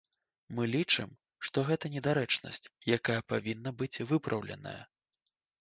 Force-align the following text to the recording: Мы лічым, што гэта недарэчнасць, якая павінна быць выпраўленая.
Мы 0.59 0.63
лічым, 0.75 1.11
што 1.49 1.57
гэта 1.67 1.91
недарэчнасць, 1.97 2.71
якая 2.97 3.21
павінна 3.35 3.77
быць 3.83 4.01
выпраўленая. 4.15 4.79